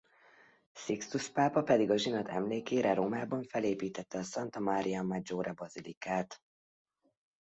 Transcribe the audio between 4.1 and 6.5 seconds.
a Santa Maria Maggiore-bazilikát.